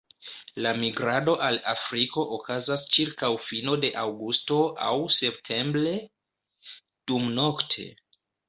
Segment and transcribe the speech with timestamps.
[0.65, 5.95] La migrado al Afriko okazas ĉirkaŭ fino de aŭgusto aŭ septembre,
[7.13, 7.91] dumnokte.